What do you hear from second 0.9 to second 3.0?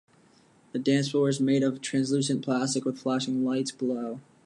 floor was made of translucent plastic with